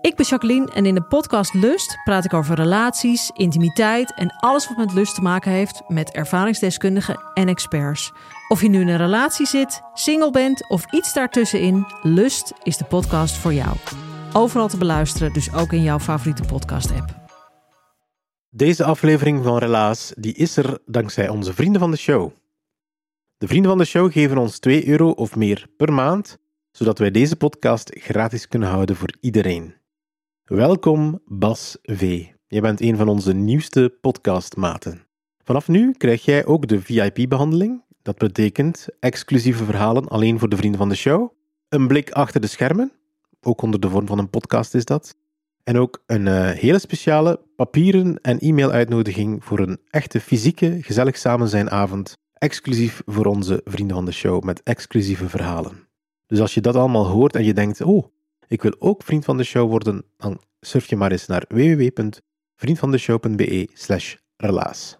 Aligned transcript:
Ik 0.00 0.16
ben 0.16 0.26
Jacqueline 0.26 0.72
en 0.72 0.86
in 0.86 0.94
de 0.94 1.02
podcast 1.02 1.54
Lust 1.54 1.98
praat 2.04 2.24
ik 2.24 2.34
over 2.34 2.54
relaties, 2.54 3.30
intimiteit 3.34 4.14
en 4.14 4.36
alles 4.36 4.68
wat 4.68 4.76
met 4.76 4.92
lust 4.92 5.14
te 5.14 5.22
maken 5.22 5.50
heeft 5.50 5.82
met 5.88 6.10
ervaringsdeskundigen 6.10 7.20
en 7.34 7.48
experts. 7.48 8.12
Of 8.48 8.62
je 8.62 8.68
nu 8.68 8.80
in 8.80 8.88
een 8.88 8.96
relatie 8.96 9.46
zit, 9.46 9.80
single 9.94 10.30
bent 10.30 10.68
of 10.68 10.92
iets 10.92 11.12
daartussenin, 11.12 11.86
Lust 12.02 12.52
is 12.62 12.76
de 12.76 12.84
podcast 12.84 13.36
voor 13.36 13.52
jou. 13.52 13.76
Overal 14.32 14.68
te 14.68 14.76
beluisteren, 14.76 15.32
dus 15.32 15.52
ook 15.52 15.72
in 15.72 15.82
jouw 15.82 15.98
favoriete 15.98 16.42
podcast-app. 16.42 17.14
Deze 18.50 18.84
aflevering 18.84 19.44
van 19.44 19.58
Relaas 19.58 20.12
die 20.16 20.34
is 20.34 20.56
er 20.56 20.78
dankzij 20.86 21.28
onze 21.28 21.54
vrienden 21.54 21.80
van 21.80 21.90
de 21.90 21.96
show. 21.96 22.30
De 23.38 23.46
vrienden 23.46 23.70
van 23.70 23.78
de 23.78 23.84
show 23.84 24.12
geven 24.12 24.38
ons 24.38 24.58
2 24.58 24.88
euro 24.88 25.10
of 25.10 25.36
meer 25.36 25.66
per 25.76 25.92
maand, 25.92 26.38
zodat 26.78 26.98
wij 26.98 27.10
deze 27.10 27.36
podcast 27.36 27.90
gratis 27.94 28.48
kunnen 28.48 28.68
houden 28.68 28.96
voor 28.96 29.14
iedereen. 29.20 29.74
Welkom, 30.44 31.20
Bas 31.24 31.78
V. 31.82 32.24
Je 32.46 32.60
bent 32.60 32.80
een 32.80 32.96
van 32.96 33.08
onze 33.08 33.32
nieuwste 33.32 33.96
podcastmaten. 34.00 35.06
Vanaf 35.44 35.68
nu 35.68 35.92
krijg 35.92 36.24
jij 36.24 36.46
ook 36.46 36.68
de 36.68 36.80
VIP-behandeling. 36.80 37.82
Dat 38.02 38.18
betekent 38.18 38.86
exclusieve 39.00 39.64
verhalen 39.64 40.08
alleen 40.08 40.38
voor 40.38 40.48
de 40.48 40.56
vrienden 40.56 40.78
van 40.78 40.88
de 40.88 40.94
show, 40.94 41.32
een 41.68 41.86
blik 41.86 42.10
achter 42.10 42.40
de 42.40 42.46
schermen, 42.46 42.92
ook 43.40 43.62
onder 43.62 43.80
de 43.80 43.88
vorm 43.88 44.06
van 44.06 44.18
een 44.18 44.30
podcast 44.30 44.74
is 44.74 44.84
dat, 44.84 45.14
en 45.64 45.78
ook 45.78 46.02
een 46.06 46.26
uh, 46.26 46.50
hele 46.50 46.78
speciale 46.78 47.40
papieren- 47.56 48.20
en 48.20 48.38
e-mail-uitnodiging 48.38 49.44
voor 49.44 49.58
een 49.58 49.80
echte 49.90 50.20
fysieke 50.20 50.78
gezellig 50.82 51.16
samen 51.16 51.48
zijn 51.48 51.70
avond, 51.70 52.12
exclusief 52.32 53.02
voor 53.06 53.26
onze 53.26 53.60
vrienden 53.64 53.96
van 53.96 54.04
de 54.04 54.12
show 54.12 54.42
met 54.42 54.62
exclusieve 54.62 55.28
verhalen. 55.28 55.87
Dus 56.28 56.40
als 56.40 56.54
je 56.54 56.60
dat 56.60 56.76
allemaal 56.76 57.06
hoort 57.06 57.34
en 57.34 57.44
je 57.44 57.54
denkt, 57.54 57.80
oh, 57.80 58.06
ik 58.48 58.62
wil 58.62 58.74
ook 58.78 59.02
vriend 59.02 59.24
van 59.24 59.36
de 59.36 59.44
show 59.44 59.68
worden, 59.68 60.04
dan 60.16 60.40
surf 60.60 60.86
je 60.86 60.96
maar 60.96 61.12
eens 61.12 61.26
naar 61.26 61.44
www.vriendvandeshow.be 61.48 63.68
slash 63.72 64.14
relaas. 64.36 64.98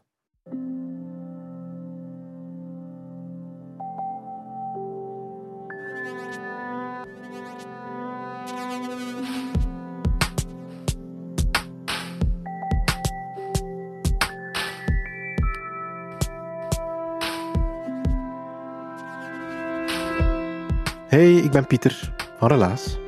Hey, 21.08 21.34
ik 21.34 21.50
ben 21.50 21.66
Pieter 21.66 22.12
van 22.38 22.48
Relaas. 22.48 22.98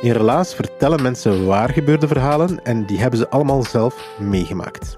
In 0.00 0.12
Relaas 0.12 0.54
vertellen 0.54 1.02
mensen 1.02 1.46
waar 1.46 1.70
gebeurde 1.70 2.08
verhalen 2.08 2.64
en 2.64 2.86
die 2.86 3.00
hebben 3.00 3.18
ze 3.18 3.28
allemaal 3.28 3.62
zelf 3.62 4.08
meegemaakt. 4.18 4.94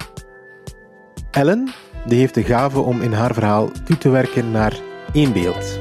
Ellen 1.31 1.73
die 2.07 2.19
heeft 2.19 2.35
de 2.35 2.43
gave 2.43 2.81
om 2.81 3.01
in 3.01 3.13
haar 3.13 3.35
verhaal 3.35 3.71
toe 3.85 3.99
te 3.99 4.09
werken 4.09 4.51
naar 4.51 4.81
één 5.13 5.33
beeld. 5.33 5.79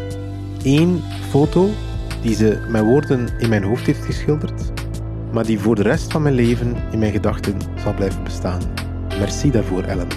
Eén 0.64 1.04
foto 1.30 1.70
die 2.22 2.36
ze 2.36 2.66
met 2.70 2.84
woorden 2.84 3.30
in 3.38 3.50
mijn 3.50 3.64
hoofd 3.64 3.86
heeft 3.86 4.06
geschilderd, 4.06 4.72
maar 5.32 5.46
die 5.46 5.60
voor 5.60 5.76
de 5.76 5.84
rest 5.84 6.12
van 6.12 6.22
mijn 6.22 6.36
leven 6.36 6.76
in 6.92 7.00
mijn 7.00 7.12
gedachten 7.12 7.58
zal 7.84 7.94
blijven 7.94 8.24
bestaan. 8.24 8.62
Merci 9.20 9.52
daarvoor, 9.52 9.84
Ellen. 9.84 10.08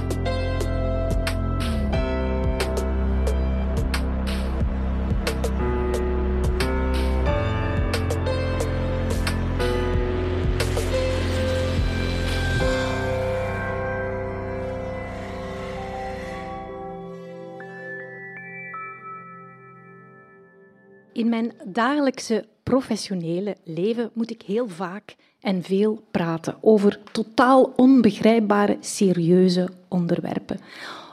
Dagelijkse 21.74 22.46
professionele 22.62 23.56
leven 23.64 24.10
moet 24.12 24.30
ik 24.30 24.42
heel 24.42 24.68
vaak 24.68 25.16
en 25.40 25.62
veel 25.62 26.04
praten 26.10 26.56
over 26.60 26.98
totaal 27.12 27.72
onbegrijpbare, 27.76 28.76
serieuze 28.80 29.68
onderwerpen. 29.88 30.60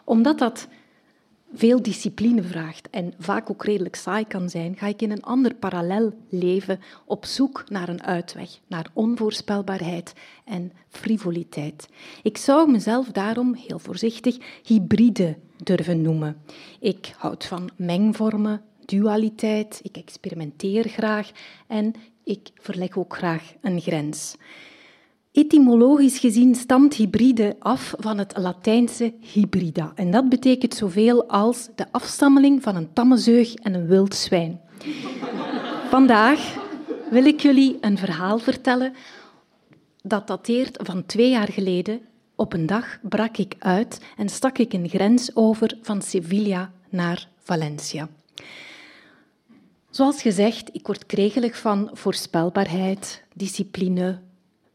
Omdat 0.03 0.39
dat 0.39 0.67
veel 1.53 1.81
discipline 1.81 2.43
vraagt 2.43 2.89
en 2.89 3.13
vaak 3.19 3.49
ook 3.49 3.65
redelijk 3.65 3.95
saai 3.95 4.25
kan 4.27 4.49
zijn, 4.49 4.75
ga 4.77 4.87
ik 4.87 5.01
in 5.01 5.11
een 5.11 5.23
ander 5.23 5.53
parallel 5.53 6.13
leven 6.29 6.79
op 7.05 7.25
zoek 7.25 7.63
naar 7.69 7.89
een 7.89 8.03
uitweg, 8.03 8.59
naar 8.67 8.89
onvoorspelbaarheid 8.93 10.13
en 10.45 10.71
frivoliteit. 10.89 11.89
Ik 12.23 12.37
zou 12.37 12.71
mezelf 12.71 13.07
daarom 13.07 13.53
heel 13.53 13.79
voorzichtig 13.79 14.37
hybride 14.63 15.37
durven 15.63 16.01
noemen. 16.01 16.41
Ik 16.79 17.13
houd 17.17 17.45
van 17.45 17.69
mengvormen, 17.75 18.61
dualiteit, 18.85 19.79
ik 19.83 19.97
experimenteer 19.97 20.87
graag 20.87 21.31
en 21.67 21.93
ik 22.23 22.49
verleg 22.55 22.97
ook 22.97 23.15
graag 23.15 23.53
een 23.61 23.81
grens. 23.81 24.35
Etymologisch 25.31 26.19
gezien 26.19 26.55
stamt 26.55 26.93
hybride 26.93 27.55
af 27.59 27.93
van 27.99 28.17
het 28.17 28.37
Latijnse 28.37 29.13
hybrida. 29.19 29.91
En 29.95 30.11
dat 30.11 30.29
betekent 30.29 30.73
zoveel 30.73 31.29
als 31.29 31.69
de 31.75 31.85
afstammeling 31.91 32.63
van 32.63 32.75
een 32.75 32.93
tamme 32.93 33.17
zeug 33.17 33.53
en 33.53 33.73
een 33.73 33.87
wild 33.87 34.15
zwijn. 34.15 34.61
Vandaag 35.89 36.55
wil 37.09 37.25
ik 37.25 37.39
jullie 37.39 37.77
een 37.81 37.97
verhaal 37.97 38.37
vertellen 38.37 38.93
dat 40.03 40.27
dateert 40.27 40.77
van 40.83 41.05
twee 41.05 41.29
jaar 41.29 41.51
geleden. 41.51 41.99
Op 42.35 42.53
een 42.53 42.65
dag 42.65 42.99
brak 43.01 43.37
ik 43.37 43.55
uit 43.59 44.01
en 44.17 44.29
stak 44.29 44.57
ik 44.57 44.73
een 44.73 44.89
grens 44.89 45.35
over 45.35 45.77
van 45.81 46.01
Sevilla 46.01 46.71
naar 46.89 47.27
Valencia. 47.37 48.09
Zoals 49.91 50.21
gezegd, 50.21 50.69
ik 50.73 50.87
word 50.87 51.05
kregelig 51.05 51.57
van 51.57 51.89
voorspelbaarheid, 51.93 53.23
discipline, 53.33 54.19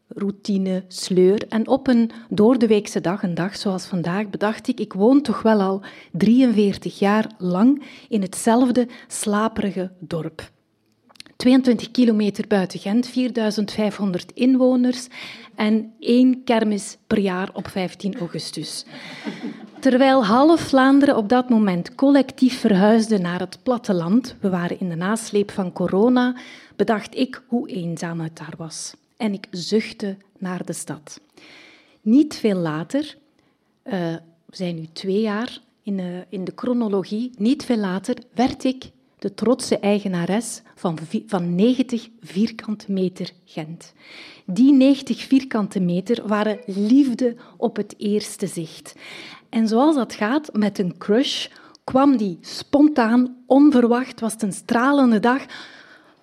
routine, 0.07 0.83
sleur. 0.87 1.47
En 1.49 1.67
op 1.67 1.87
een 1.87 2.11
doordeweekse 2.29 3.01
dag, 3.01 3.23
een 3.23 3.33
dag 3.33 3.55
zoals 3.55 3.85
vandaag, 3.85 4.29
bedacht 4.29 4.67
ik, 4.67 4.79
ik 4.79 4.93
woon 4.93 5.21
toch 5.21 5.41
wel 5.41 5.61
al 5.61 5.81
43 6.11 6.99
jaar 6.99 7.31
lang 7.37 7.83
in 8.09 8.21
hetzelfde 8.21 8.87
slaperige 9.07 9.91
dorp. 9.99 10.51
22 11.35 11.91
kilometer 11.91 12.47
buiten 12.47 12.79
Gent, 12.79 13.07
4500 13.07 14.31
inwoners 14.31 15.07
en 15.55 15.93
één 15.99 16.43
kermis 16.43 16.97
per 17.07 17.19
jaar 17.19 17.49
op 17.53 17.67
15 17.67 18.17
augustus. 18.19 18.85
Terwijl 19.87 20.25
half 20.25 20.61
Vlaanderen 20.61 21.17
op 21.17 21.29
dat 21.29 21.49
moment 21.49 21.95
collectief 21.95 22.59
verhuisde 22.59 23.17
naar 23.17 23.39
het 23.39 23.59
platteland, 23.63 24.35
we 24.39 24.49
waren 24.49 24.79
in 24.79 24.89
de 24.89 24.95
nasleep 24.95 25.51
van 25.51 25.73
corona, 25.73 26.35
bedacht 26.75 27.15
ik 27.15 27.43
hoe 27.47 27.69
eenzaam 27.69 28.19
het 28.19 28.37
daar 28.37 28.53
was. 28.57 28.93
En 29.17 29.33
ik 29.33 29.47
zuchtte 29.51 30.17
naar 30.37 30.65
de 30.65 30.73
stad. 30.73 31.21
Niet 32.01 32.35
veel 32.35 32.57
later, 32.57 33.17
uh, 33.83 33.93
we 34.45 34.55
zijn 34.55 34.75
nu 34.75 34.87
twee 34.93 35.21
jaar 35.21 35.59
in, 35.83 35.97
uh, 35.97 36.05
in 36.29 36.43
de 36.43 36.53
chronologie, 36.55 37.31
niet 37.37 37.65
veel 37.65 37.77
later 37.77 38.15
werd 38.33 38.63
ik 38.63 38.91
de 39.19 39.33
trotse 39.33 39.79
eigenares 39.79 40.61
van, 40.75 40.97
van 41.25 41.55
90 41.55 42.09
vierkante 42.21 42.91
meter 42.91 43.31
Gent. 43.45 43.93
Die 44.45 44.73
90 44.73 45.21
vierkante 45.21 45.79
meter 45.79 46.27
waren 46.27 46.59
liefde 46.65 47.35
op 47.57 47.75
het 47.75 47.95
eerste 47.97 48.47
zicht. 48.47 48.95
En 49.57 49.67
zoals 49.67 49.95
dat 49.95 50.13
gaat 50.13 50.49
met 50.53 50.79
een 50.79 50.97
crush, 50.97 51.47
kwam 51.83 52.17
die 52.17 52.37
spontaan, 52.41 53.35
onverwacht, 53.45 54.19
was 54.19 54.33
het 54.33 54.41
een 54.41 54.53
stralende 54.53 55.19
dag, 55.19 55.45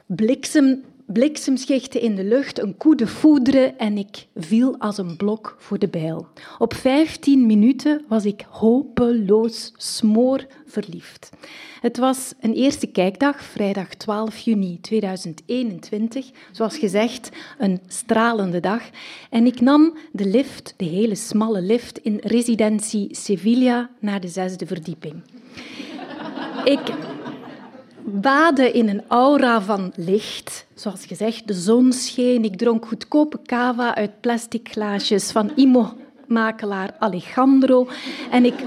bliksem 0.06 0.84
bliksemschichten 1.06 2.00
in 2.00 2.14
de 2.14 2.24
lucht, 2.24 2.60
een 2.60 2.76
koe 2.76 2.96
de 2.96 3.74
en 3.76 3.98
ik 3.98 4.26
viel 4.36 4.78
als 4.78 4.98
een 4.98 5.16
blok 5.16 5.56
voor 5.58 5.78
de 5.78 5.88
bijl. 5.88 6.26
Op 6.58 6.74
15 6.74 7.46
minuten 7.46 8.04
was 8.08 8.24
ik 8.24 8.44
hopeloos 8.50 9.72
smoor 9.76 10.46
verliefd. 10.66 11.30
Het 11.80 11.98
was 11.98 12.32
een 12.40 12.52
eerste 12.52 12.86
kijkdag, 12.86 13.42
vrijdag 13.42 13.94
12 13.94 14.38
juni 14.38 14.80
2021. 14.80 16.30
Zoals 16.52 16.78
gezegd, 16.78 17.30
een 17.58 17.80
stralende 17.86 18.60
dag. 18.60 18.82
En 19.30 19.46
ik 19.46 19.60
nam 19.60 19.96
de 20.12 20.26
lift, 20.26 20.74
de 20.76 20.84
hele 20.84 21.14
smalle 21.14 21.60
lift, 21.60 21.98
in 21.98 22.20
residentie 22.22 23.16
Sevilla 23.16 23.90
naar 23.98 24.20
de 24.20 24.28
zesde 24.28 24.66
verdieping. 24.66 25.22
Ik 26.64 26.80
baden 28.04 28.74
in 28.74 28.88
een 28.88 29.02
aura 29.08 29.60
van 29.60 29.92
licht. 29.96 30.66
Zoals 30.74 31.06
gezegd, 31.06 31.46
de 31.46 31.54
zon 31.54 31.92
scheen. 31.92 32.44
Ik 32.44 32.56
dronk 32.56 32.86
goedkope 32.86 33.38
cava 33.46 33.94
uit 33.94 34.20
plastic 34.20 34.68
glaasjes 34.70 35.30
van 35.30 35.52
Imo-makelaar 35.56 36.96
Alejandro. 36.98 37.88
En 38.30 38.44
ik 38.44 38.64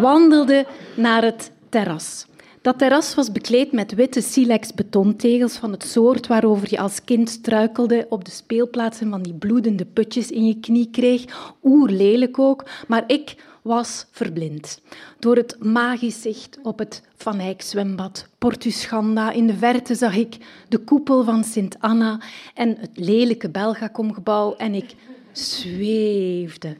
wandelde 0.00 0.66
naar 0.96 1.22
het 1.22 1.50
terras. 1.68 2.26
Dat 2.62 2.78
terras 2.78 3.14
was 3.14 3.32
bekleed 3.32 3.72
met 3.72 3.94
witte 3.94 4.20
silex 4.20 4.74
betontegels 4.74 5.56
van 5.56 5.72
het 5.72 5.84
soort 5.84 6.26
waarover 6.26 6.66
je 6.70 6.78
als 6.78 7.04
kind 7.04 7.30
struikelde 7.30 8.06
op 8.08 8.24
de 8.24 8.30
speelplaatsen 8.30 9.10
van 9.10 9.22
die 9.22 9.34
bloedende 9.34 9.84
putjes 9.84 10.30
in 10.30 10.46
je 10.46 10.60
knie 10.60 10.88
kreeg. 10.90 11.54
Oerlelijk 11.62 12.38
ook, 12.38 12.64
maar 12.86 13.04
ik 13.06 13.34
was 13.62 14.06
verblind 14.10 14.80
door 15.18 15.36
het 15.36 15.56
magisch 15.64 16.22
zicht 16.22 16.58
op 16.62 16.78
het 16.78 17.02
Van 17.16 17.38
Eyck 17.38 17.62
zwembad, 17.62 18.28
Portuschanda. 18.38 19.30
In 19.30 19.46
de 19.46 19.56
verte 19.56 19.94
zag 19.94 20.16
ik 20.16 20.36
de 20.68 20.78
koepel 20.78 21.24
van 21.24 21.44
Sint 21.44 21.76
Anna 21.80 22.20
en 22.54 22.76
het 22.80 22.90
lelijke 22.94 23.50
Belgacom-gebouw 23.50 24.54
en 24.56 24.74
ik 24.74 24.94
zweefde. 25.32 26.76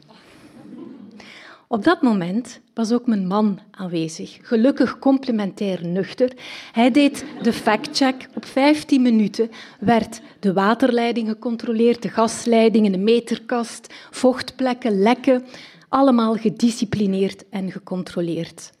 Op 1.71 1.83
dat 1.83 2.01
moment 2.01 2.59
was 2.73 2.91
ook 2.91 3.07
mijn 3.07 3.27
man 3.27 3.59
aanwezig, 3.71 4.37
gelukkig 4.41 4.99
complementair 4.99 5.85
nuchter. 5.85 6.31
Hij 6.71 6.91
deed 6.91 7.25
de 7.41 7.53
factcheck. 7.53 8.29
Op 8.35 8.45
15 8.45 9.01
minuten 9.01 9.51
werd 9.79 10.21
de 10.39 10.53
waterleiding 10.53 11.27
gecontroleerd, 11.27 12.01
de 12.01 12.09
gasleidingen, 12.09 12.91
de 12.91 12.97
meterkast, 12.97 13.93
vochtplekken, 14.11 15.01
lekken 15.01 15.45
allemaal 15.89 16.35
gedisciplineerd 16.35 17.49
en 17.49 17.71
gecontroleerd. 17.71 18.71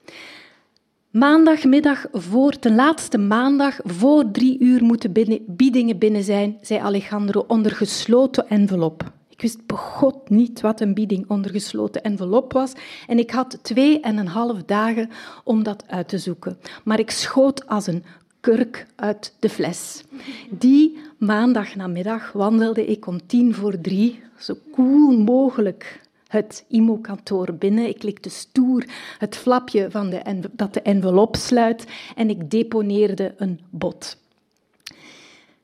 Maandagmiddag 1.09 2.05
voor, 2.11 2.51
ten 2.59 2.75
laatste 2.75 3.17
maandag, 3.17 3.79
voor 3.83 4.31
drie 4.31 4.59
uur 4.59 4.83
moeten 4.83 5.13
biedingen 5.47 5.97
binnen 5.97 6.23
zijn, 6.23 6.57
zei 6.61 6.79
Alejandro 6.79 7.45
onder 7.47 7.71
gesloten 7.71 8.49
envelop. 8.49 9.11
Ik 9.29 9.41
wist 9.41 9.65
begot 9.65 10.29
niet 10.29 10.61
wat 10.61 10.81
een 10.81 10.93
bieding 10.93 11.29
onder 11.29 11.51
gesloten 11.51 12.03
envelop 12.03 12.53
was 12.53 12.73
en 13.07 13.19
ik 13.19 13.31
had 13.31 13.59
twee 13.61 13.99
en 13.99 14.17
een 14.17 14.27
half 14.27 14.63
dagen 14.63 15.09
om 15.43 15.63
dat 15.63 15.83
uit 15.87 16.07
te 16.07 16.17
zoeken. 16.17 16.57
Maar 16.83 16.99
ik 16.99 17.11
schoot 17.11 17.67
als 17.67 17.87
een 17.87 18.03
kurk 18.39 18.87
uit 18.95 19.33
de 19.39 19.49
fles. 19.49 20.03
Die 20.49 20.97
maandagnamiddag 21.17 22.31
wandelde 22.31 22.85
ik 22.85 23.07
om 23.07 23.25
tien 23.27 23.53
voor 23.53 23.81
drie, 23.81 24.23
zo 24.37 24.55
koel 24.71 25.17
mogelijk, 25.17 26.01
het 26.29 26.65
IMO-kantoor 26.67 27.53
binnen. 27.53 27.87
Ik 27.87 28.03
likte 28.03 28.29
stoer 28.29 28.85
het 29.17 29.35
flapje 29.35 29.91
van 29.91 30.09
de 30.09 30.49
dat 30.51 30.73
de 30.73 30.81
envelop 30.81 31.35
sluit 31.35 31.87
en 32.15 32.29
ik 32.29 32.49
deponeerde 32.51 33.33
een 33.37 33.59
bod. 33.69 34.17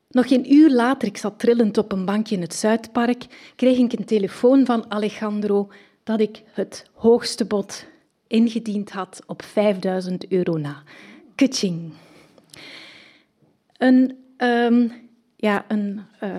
Nog 0.08 0.30
een 0.30 0.54
uur 0.54 0.72
later, 0.72 1.08
ik 1.08 1.18
zat 1.18 1.40
trillend 1.40 1.78
op 1.78 1.92
een 1.92 2.06
bankje 2.06 2.36
in 2.36 2.42
het 2.42 2.54
Zuidpark, 2.54 3.26
kreeg 3.56 3.78
ik 3.78 3.94
een 3.94 4.06
telefoon 4.06 4.66
van 4.66 4.92
Alejandro 4.92 5.72
dat 6.04 6.20
ik 6.20 6.44
het 6.54 6.86
hoogste 6.94 7.46
bod 7.46 7.86
ingediend 8.28 8.92
had 8.92 9.22
op 9.26 9.42
5000 9.42 10.28
euro 10.28 10.58
na. 10.58 10.84
Kutching. 11.36 11.94
Een, 13.78 14.18
um, 14.38 14.92
ja, 15.36 15.66
een 15.68 16.02
uh, 16.24 16.36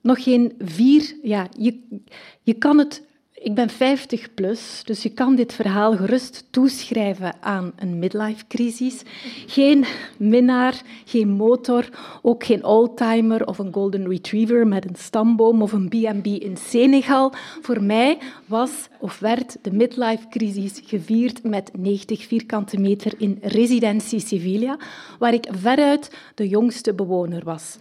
nog 0.00 0.22
geen 0.22 0.52
vier. 0.58 1.16
Ja, 1.22 1.48
je, 1.58 2.00
je 2.42 2.54
kan 2.54 2.78
het. 2.78 3.05
Ik 3.42 3.54
ben 3.54 3.70
50 3.70 4.34
plus, 4.34 4.82
dus 4.84 5.02
je 5.02 5.08
kan 5.08 5.34
dit 5.34 5.52
verhaal 5.52 5.96
gerust 5.96 6.44
toeschrijven 6.50 7.34
aan 7.40 7.72
een 7.76 7.98
midlife-crisis. 7.98 9.02
Geen 9.46 9.84
minnaar, 10.16 10.82
geen 11.04 11.28
motor, 11.28 11.88
ook 12.22 12.44
geen 12.44 12.64
oldtimer 12.64 13.46
of 13.46 13.58
een 13.58 13.72
golden 13.72 14.08
retriever 14.08 14.66
met 14.66 14.84
een 14.88 14.96
stamboom 14.96 15.62
of 15.62 15.72
een 15.72 15.88
B&B 15.88 16.26
in 16.26 16.56
Senegal. 16.56 17.32
Voor 17.60 17.82
mij 17.82 18.18
was 18.46 18.88
of 18.98 19.18
werd 19.18 19.56
de 19.62 19.72
midlife-crisis 19.72 20.80
gevierd 20.84 21.42
met 21.42 21.70
90 21.78 22.24
vierkante 22.24 22.80
meter 22.80 23.12
in 23.18 23.38
residentie 23.42 24.20
Sevilla, 24.20 24.78
waar 25.18 25.34
ik 25.34 25.46
veruit 25.50 26.10
de 26.34 26.48
jongste 26.48 26.94
bewoner 26.94 27.44
was. 27.44 27.76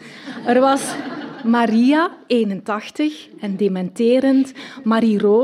Er 0.45 0.59
was 0.59 0.95
Maria, 1.45 2.11
81, 2.27 3.27
en 3.39 3.55
dementerend. 3.55 4.51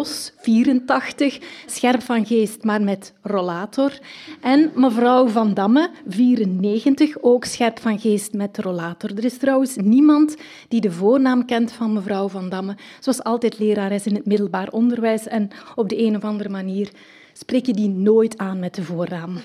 Marie-Roos, 0.01 0.31
84, 0.37 1.39
scherp 1.65 2.01
van 2.01 2.25
geest, 2.25 2.63
maar 2.63 2.81
met 2.81 3.13
rollator. 3.21 3.99
En 4.41 4.71
mevrouw 4.75 5.27
Van 5.27 5.53
Damme, 5.53 5.89
94, 6.07 7.17
ook 7.21 7.45
scherp 7.45 7.79
van 7.79 7.99
geest 7.99 8.33
met 8.33 8.57
rollator. 8.57 9.11
Er 9.17 9.25
is 9.25 9.37
trouwens 9.37 9.75
niemand 9.75 10.35
die 10.67 10.81
de 10.81 10.91
voornaam 10.91 11.45
kent 11.45 11.71
van 11.71 11.93
mevrouw 11.93 12.27
Van 12.27 12.49
Damme. 12.49 12.75
Ze 12.77 13.05
was 13.05 13.23
altijd 13.23 13.59
lerares 13.59 14.05
in 14.05 14.15
het 14.15 14.25
middelbaar 14.25 14.69
onderwijs 14.69 15.27
en 15.27 15.49
op 15.75 15.89
de 15.89 16.03
een 16.03 16.15
of 16.15 16.23
andere 16.23 16.49
manier 16.49 16.91
spreek 17.33 17.65
je 17.65 17.73
die 17.73 17.89
nooit 17.89 18.37
aan 18.37 18.59
met 18.59 18.75
de 18.75 18.83
voornaam. 18.83 19.37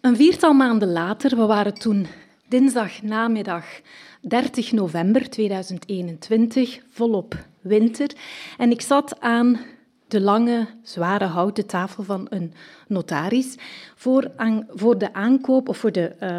Een 0.00 0.16
viertal 0.16 0.52
maanden 0.52 0.92
later, 0.92 1.36
we 1.36 1.46
waren 1.46 1.74
toen 1.74 2.06
dinsdag 2.48 3.02
namiddag 3.02 3.64
30 4.20 4.72
november 4.72 5.30
2021, 5.30 6.80
volop 6.90 7.36
winter. 7.66 8.10
En 8.58 8.70
ik 8.70 8.80
zat 8.80 9.20
aan 9.20 9.58
de 10.08 10.20
lange, 10.20 10.66
zware 10.82 11.24
houten 11.24 11.66
tafel 11.66 12.02
van 12.02 12.26
een 12.30 12.52
notaris 12.88 13.56
voor, 13.94 14.30
voor 14.68 14.98
de 14.98 15.12
aankoop 15.12 15.68
of 15.68 15.76
voor 15.76 15.92
de 15.92 16.12
uh, 16.22 16.38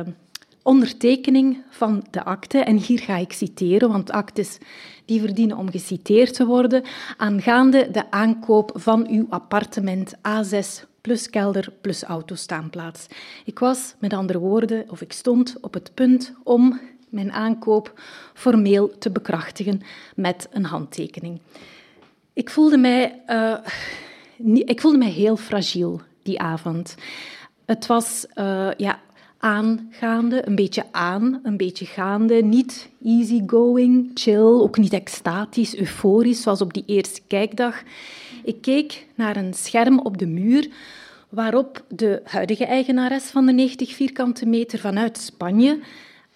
ondertekening 0.62 1.64
van 1.70 2.06
de 2.12 2.24
akte. 2.24 2.58
En 2.58 2.78
hier 2.78 3.00
ga 3.00 3.18
ik 3.18 3.32
citeren, 3.32 3.90
want 3.90 4.12
actes 4.12 4.58
die 5.06 5.22
verdienen 5.22 5.58
om 5.58 5.72
geciteerd 5.72 6.34
te 6.34 6.46
worden, 6.46 6.84
aangaande 7.18 7.92
de 7.92 8.12
aankoop 8.12 8.72
van 8.76 9.08
uw 9.10 9.26
appartement 9.30 10.16
A6 10.16 10.88
plus 11.02 11.30
kelder 11.30 11.74
plus 11.82 12.04
autostaanplaats. 12.04 13.08
Ik 13.46 13.60
was, 13.60 13.96
met 14.00 14.14
andere 14.14 14.40
woorden, 14.40 14.86
of 14.90 15.02
ik 15.02 15.12
stond 15.14 15.58
op 15.62 15.74
het 15.74 15.92
punt 15.94 16.34
om 16.44 16.80
mijn 17.10 17.32
aankoop 17.32 18.00
formeel 18.34 18.98
te 18.98 19.12
bekrachtigen 19.12 19.82
met 20.16 20.48
een 20.52 20.66
handtekening. 20.66 21.40
Ik 22.34 22.50
voelde 22.50 22.78
mij, 22.78 23.22
uh, 23.28 23.58
ik 24.66 24.82
voelde 24.82 24.98
mij 24.98 25.10
heel 25.10 25.38
fragiel 25.38 26.02
die 26.24 26.40
avond. 26.40 26.96
Het 27.66 27.86
was 27.86 28.26
uh, 28.36 28.70
ja, 28.78 29.00
aangaande, 29.38 30.48
een 30.48 30.56
beetje 30.56 30.84
aan, 30.92 31.40
een 31.44 31.58
beetje 31.58 31.86
gaande. 31.86 32.44
Niet 32.44 32.90
easygoing, 33.04 34.12
chill, 34.14 34.38
ook 34.38 34.78
niet 34.78 34.94
extatisch, 34.94 35.76
euforisch, 35.76 36.42
zoals 36.42 36.62
op 36.62 36.74
die 36.74 36.84
eerste 36.86 37.22
kijkdag. 37.28 37.84
Ik 38.44 38.62
keek 38.62 39.06
naar 39.16 39.36
een 39.36 39.54
scherm 39.54 40.00
op 40.00 40.18
de 40.18 40.28
muur 40.28 40.70
waarop 41.30 41.84
de 41.90 42.22
huidige 42.24 42.66
eigenares 42.66 43.24
van 43.24 43.46
de 43.46 43.52
90 43.52 43.94
vierkante 43.94 44.46
meter 44.46 44.80
vanuit 44.80 45.18
Spanje 45.18 45.80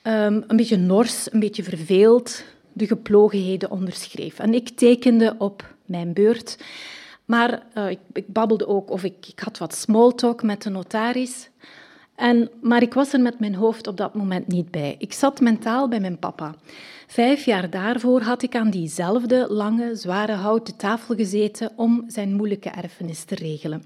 um, 0.03 0.43
een 0.47 0.57
beetje 0.57 0.77
nors, 0.77 1.31
een 1.33 1.39
beetje 1.39 1.63
verveeld 1.63 2.43
de 2.73 2.87
geplogenheden 2.87 3.71
onderschreef. 3.71 4.39
En 4.39 4.53
ik 4.53 4.69
tekende 4.69 5.35
op 5.37 5.73
mijn 5.85 6.13
beurt. 6.13 6.57
Maar 7.25 7.63
uh, 7.77 7.89
ik, 7.89 7.99
ik, 8.13 8.27
babbelde 8.27 8.67
ook, 8.67 8.89
of 8.89 9.03
ik, 9.03 9.27
ik 9.27 9.39
had 9.39 9.57
wat 9.57 9.75
smalltalk 9.75 10.43
met 10.43 10.61
de 10.61 10.69
notaris. 10.69 11.49
En, 12.15 12.49
maar 12.61 12.81
ik 12.81 12.93
was 12.93 13.13
er 13.13 13.19
met 13.21 13.39
mijn 13.39 13.55
hoofd 13.55 13.87
op 13.87 13.97
dat 13.97 14.13
moment 14.13 14.47
niet 14.47 14.71
bij. 14.71 14.95
Ik 14.97 15.13
zat 15.13 15.39
mentaal 15.39 15.87
bij 15.87 15.99
mijn 15.99 16.19
papa. 16.19 16.55
Vijf 17.07 17.45
jaar 17.45 17.69
daarvoor 17.69 18.21
had 18.21 18.43
ik 18.43 18.55
aan 18.55 18.69
diezelfde 18.69 19.45
lange, 19.49 19.95
zware 19.95 20.33
houten 20.33 20.75
tafel 20.75 21.15
gezeten 21.15 21.71
om 21.75 22.03
zijn 22.07 22.33
moeilijke 22.33 22.69
erfenis 22.69 23.23
te 23.23 23.35
regelen. 23.35 23.83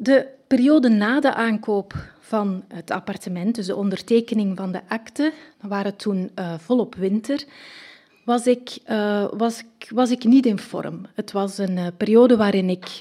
De 0.00 0.26
periode 0.46 0.88
na 0.88 1.20
de 1.20 1.34
aankoop 1.34 1.94
van 2.20 2.64
het 2.68 2.90
appartement, 2.90 3.54
dus 3.54 3.66
de 3.66 3.76
ondertekening 3.76 4.56
van 4.56 4.72
de 4.72 4.80
akte, 4.88 5.32
waren 5.60 5.96
toen 5.96 6.30
uh, 6.34 6.54
volop 6.58 6.94
winter, 6.94 7.44
was 8.24 8.46
ik, 8.46 8.78
uh, 8.90 9.24
was, 9.32 9.62
was 9.88 10.10
ik 10.10 10.24
niet 10.24 10.46
in 10.46 10.58
vorm. 10.58 11.06
Het 11.14 11.32
was 11.32 11.58
een 11.58 11.76
uh, 11.76 11.86
periode 11.96 12.36
waarin 12.36 12.68
ik 12.68 13.00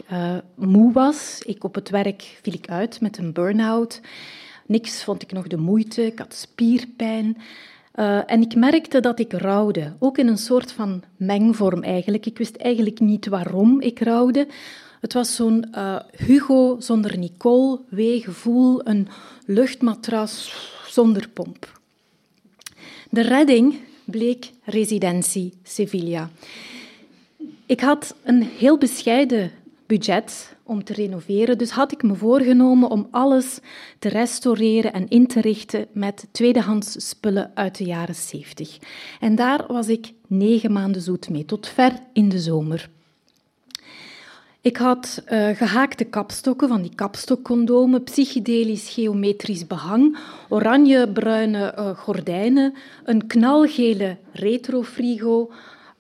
moe 0.56 0.92
was. 0.92 1.42
Ik 1.46 1.63
op 1.63 1.75
het 1.75 1.89
werk 1.89 2.39
viel 2.42 2.54
ik 2.54 2.70
uit 2.70 3.01
met 3.01 3.18
een 3.18 3.34
burn-out. 3.34 4.01
Niks 4.66 5.04
vond 5.04 5.22
ik 5.22 5.32
nog 5.32 5.48
de 5.48 5.58
moeite. 5.58 6.06
Ik 6.06 6.20
had 6.20 6.34
spierpijn. 6.34 7.38
en 8.25 8.42
ik 8.42 8.56
merkte 8.56 9.00
dat 9.00 9.20
ik 9.20 9.34
rouwde, 9.34 9.94
ook 10.00 10.18
in 10.18 10.27
een 10.27 10.38
soort 10.38 10.72
van 10.72 11.04
mengvorm 11.18 11.84
eigenlijk. 11.84 12.25
Ik 12.25 12.38
wist 12.38 12.56
eigenlijk 12.56 13.00
niet 13.00 13.27
waarom 13.27 13.82
ik 13.82 14.00
rouwde, 14.00 14.48
het 15.07 15.15
was 15.15 15.35
zo'n 15.35 15.65
uh, 15.75 15.99
Hugo 16.11 16.75
zonder 16.79 17.17
Nicole, 17.17 17.79
weegevoel, 17.89 18.87
een 18.87 19.07
luchtmatras 19.45 20.53
zonder 20.87 21.29
pomp. 21.29 21.79
De 23.09 23.21
redding 23.21 23.79
bleek 24.05 24.51
residentie 24.63 25.53
Sevilla. 25.63 26.29
Ik 27.65 27.79
had 27.79 28.15
een 28.23 28.43
heel 28.43 28.77
bescheiden 28.77 29.51
budget 29.85 30.55
om 30.63 30.83
te 30.83 30.93
renoveren, 30.93 31.57
dus 31.57 31.69
had 31.69 31.91
ik 31.91 32.03
me 32.03 32.15
voorgenomen 32.15 32.89
om 32.89 33.07
alles 33.11 33.59
te 33.99 34.09
restaureren 34.09 34.93
en 34.93 35.09
in 35.09 35.27
te 35.27 35.41
richten 35.41 35.87
met 35.91 36.27
tweedehands 36.31 37.07
spullen 37.09 37.51
uit 37.53 37.77
de 37.77 37.83
jaren 37.83 38.15
70. 38.15 38.77
En 39.19 39.35
daar 39.35 39.65
was 39.67 39.87
ik 39.87 40.13
negen 40.27 40.71
maanden 40.71 41.01
zoet 41.01 41.29
mee, 41.29 41.45
tot 41.45 41.67
ver 41.67 41.93
in 42.13 42.29
de 42.29 42.39
zomer. 42.39 42.89
Ik 44.67 44.77
had 44.77 45.24
uh, 45.31 45.50
gehaakte 45.50 46.03
kapstokken, 46.03 46.67
van 46.67 46.81
die 46.81 46.95
kapstokcondomen, 46.95 48.03
psychedelisch 48.03 48.89
geometrisch 48.89 49.67
behang, 49.67 50.17
oranje-bruine 50.50 51.75
uh, 51.77 51.89
gordijnen, 51.89 52.74
een 53.03 53.27
knalgele 53.27 54.17
retrofrigo, 54.31 55.51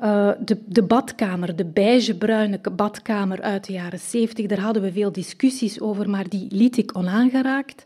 uh, 0.01 0.31
de, 0.39 0.57
de, 0.65 0.83
badkamer, 0.83 1.55
de 1.55 1.65
beige-bruine 1.65 2.59
badkamer 2.71 3.41
uit 3.41 3.65
de 3.65 3.73
jaren 3.73 3.99
70. 3.99 4.45
Daar 4.45 4.59
hadden 4.59 4.81
we 4.81 4.91
veel 4.91 5.11
discussies 5.11 5.79
over, 5.79 6.09
maar 6.09 6.29
die 6.29 6.47
liet 6.49 6.77
ik 6.77 6.97
onaangeraakt. 6.97 7.83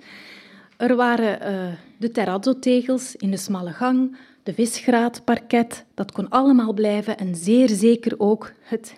Er 0.77 0.95
waren 0.95 1.77
de 1.97 2.11
terrazzo-tegels 2.11 3.15
in 3.15 3.31
de 3.31 3.37
smalle 3.37 3.71
gang, 3.71 4.17
de 4.43 4.53
visgraatparket, 4.53 5.85
dat 5.93 6.11
kon 6.11 6.29
allemaal 6.29 6.73
blijven 6.73 7.17
en 7.17 7.35
zeer 7.35 7.69
zeker 7.69 8.13
ook 8.17 8.51
het 8.61 8.93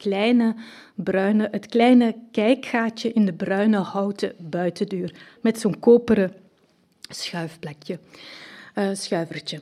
kleine 0.00 0.54
bruine, 0.94 1.48
het 1.50 1.66
kleine 1.66 2.14
kijkgaatje 2.30 3.12
in 3.12 3.24
de 3.24 3.32
bruine 3.32 3.78
houten 3.78 4.32
buitendeur 4.38 5.14
met 5.40 5.60
zo'n 5.60 5.78
koperen 5.78 6.32
schuifplekje, 7.08 7.98
uh, 8.74 8.88
schuivertje. 8.92 9.60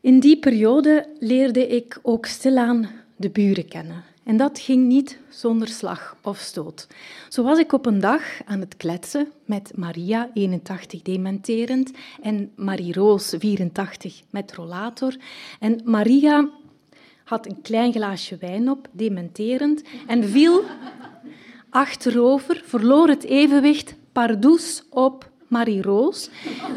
In 0.00 0.20
die 0.20 0.38
periode 0.38 1.06
leerde 1.18 1.66
ik 1.66 1.98
ook 2.02 2.26
stilaan 2.26 2.88
de 3.16 3.30
buren 3.30 3.68
kennen. 3.68 4.04
En 4.24 4.36
dat 4.36 4.58
ging 4.58 4.86
niet 4.86 5.18
zonder 5.28 5.68
slag 5.68 6.16
of 6.22 6.38
stoot. 6.38 6.86
Zo 7.28 7.42
was 7.42 7.58
ik 7.58 7.72
op 7.72 7.86
een 7.86 8.00
dag 8.00 8.22
aan 8.44 8.60
het 8.60 8.76
kletsen 8.76 9.32
met 9.44 9.72
Maria, 9.74 10.30
81 10.34 11.02
dementerend, 11.02 11.90
en 12.22 12.50
Marie-Roos, 12.54 13.34
84 13.38 14.22
met 14.30 14.54
rollator. 14.54 15.16
En 15.60 15.80
Maria 15.84 16.48
had 17.24 17.46
een 17.46 17.62
klein 17.62 17.92
glaasje 17.92 18.36
wijn 18.40 18.70
op, 18.70 18.88
dementerend, 18.92 19.82
en 20.06 20.24
viel 20.24 20.64
achterover, 21.70 22.62
verloor 22.64 23.08
het 23.08 23.24
evenwicht, 23.24 23.94
pardoes 24.12 24.82
op 24.90 25.30
Marie-Roos, 25.48 26.30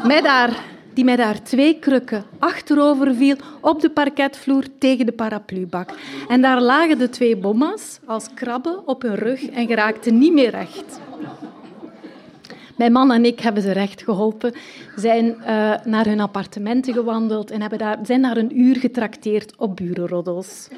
met 0.04 0.26
haar, 0.26 0.64
die 0.94 1.04
met 1.04 1.18
haar 1.18 1.42
twee 1.42 1.78
krukken 1.78 2.24
achterover 2.38 3.14
viel 3.14 3.36
op 3.60 3.80
de 3.80 3.90
parketvloer 3.90 4.64
tegen 4.78 5.06
de 5.06 5.12
paraplubak. 5.12 5.90
En 6.28 6.42
daar 6.42 6.60
lagen 6.60 6.98
de 6.98 7.08
twee 7.08 7.36
bomma's 7.36 7.98
als 8.04 8.26
krabben 8.34 8.86
op 8.86 9.02
hun 9.02 9.14
rug 9.14 9.50
en 9.50 9.66
geraakten 9.66 10.18
niet 10.18 10.32
meer 10.32 10.50
recht. 10.50 11.00
Mijn 12.76 12.92
man 12.92 13.12
en 13.12 13.24
ik 13.24 13.40
hebben 13.40 13.62
ze 13.62 13.72
recht 13.72 14.02
geholpen, 14.02 14.54
zijn 14.96 15.26
uh, 15.26 15.44
naar 15.84 16.04
hun 16.04 16.20
appartementen 16.20 16.92
gewandeld 16.92 17.50
en 17.50 17.60
hebben 17.60 17.78
daar, 17.78 17.98
zijn 18.02 18.22
daar 18.22 18.36
een 18.36 18.60
uur 18.60 18.76
getrakteerd 18.76 19.56
op 19.56 19.76
burenroddels. 19.76 20.68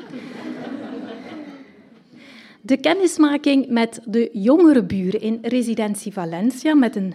De 2.60 2.76
kennismaking 2.76 3.68
met 3.68 4.00
de 4.04 4.30
jongere 4.32 4.84
buren 4.84 5.20
in 5.20 5.38
residentie 5.42 6.12
Valencia, 6.12 6.74
met 6.74 6.96
een 6.96 7.14